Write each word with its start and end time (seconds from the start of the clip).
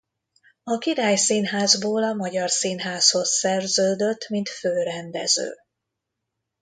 A 0.63 0.77
Király 0.77 1.15
Színházból 1.15 2.03
a 2.03 2.13
Magyar 2.13 2.49
Színházhoz 2.49 3.29
szerződött 3.37 4.27
mint 4.29 4.49
főrendező. 4.49 5.53